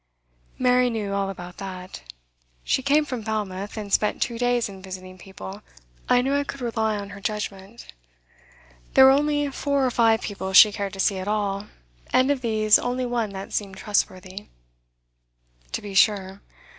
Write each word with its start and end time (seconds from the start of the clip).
'Mary 0.57 0.89
knew 0.89 1.13
all 1.13 1.29
about 1.29 1.57
that. 1.57 2.01
She 2.63 2.81
came 2.81 3.05
from 3.05 3.21
Falmouth, 3.21 3.77
and 3.77 3.93
spent 3.93 4.19
two 4.19 4.39
days 4.39 4.67
in 4.67 4.81
visiting 4.81 5.19
people. 5.19 5.61
I 6.09 6.23
knew 6.23 6.33
I 6.33 6.43
could 6.43 6.59
rely 6.59 6.97
on 6.97 7.11
her 7.11 7.21
judgment. 7.21 7.85
There 8.95 9.05
were 9.05 9.11
only 9.11 9.51
four 9.51 9.85
or 9.85 9.91
five 9.91 10.21
people 10.21 10.53
she 10.53 10.71
cared 10.71 10.93
to 10.93 10.99
see 10.99 11.19
at 11.19 11.27
all, 11.27 11.67
and 12.11 12.31
of 12.31 12.41
these 12.41 12.79
only 12.79 13.05
one 13.05 13.29
that 13.33 13.53
seemed 13.53 13.77
trustworthy.' 13.77 14.47
'To 15.71 15.81
be 15.83 15.93
sure. 15.93 16.41